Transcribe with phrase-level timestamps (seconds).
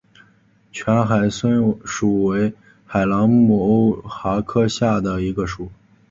[0.71, 2.51] 全海笋属为
[2.87, 5.69] 海螂目鸥蛤科下的一个属。